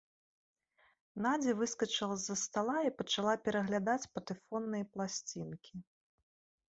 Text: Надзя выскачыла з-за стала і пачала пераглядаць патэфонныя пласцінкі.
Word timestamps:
Надзя 1.25 1.53
выскачыла 1.59 2.15
з-за 2.21 2.35
стала 2.45 2.77
і 2.89 2.93
пачала 3.01 3.33
пераглядаць 3.49 4.09
патэфонныя 4.17 4.83
пласцінкі. 4.97 5.73